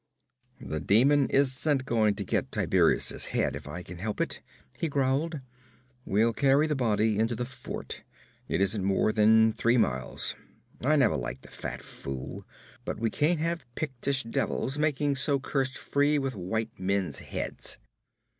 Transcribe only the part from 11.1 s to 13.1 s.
liked the fat fool, but